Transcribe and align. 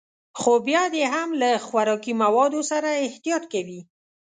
خو 0.39 0.53
بيا 0.67 0.83
دې 0.93 1.03
هم 1.13 1.29
له 1.41 1.49
خوراکي 1.65 2.13
موادو 2.21 2.61
سره 2.71 2.89
احتياط 3.07 3.43
کوي. 3.53 3.79